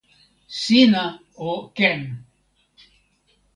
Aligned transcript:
sina 0.61 1.03
o 1.51 1.51
ken! 1.77 2.01